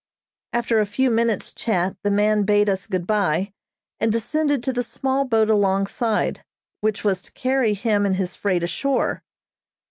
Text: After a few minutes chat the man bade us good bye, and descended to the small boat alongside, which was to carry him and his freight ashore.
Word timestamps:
After 0.51 0.79
a 0.79 0.87
few 0.87 1.11
minutes 1.11 1.53
chat 1.53 1.95
the 2.01 2.09
man 2.09 2.41
bade 2.41 2.69
us 2.69 2.87
good 2.87 3.05
bye, 3.05 3.51
and 3.99 4.11
descended 4.11 4.63
to 4.63 4.73
the 4.73 4.81
small 4.81 5.25
boat 5.25 5.47
alongside, 5.47 6.43
which 6.79 7.03
was 7.03 7.21
to 7.21 7.31
carry 7.33 7.75
him 7.75 8.03
and 8.07 8.15
his 8.15 8.35
freight 8.35 8.63
ashore. 8.63 9.21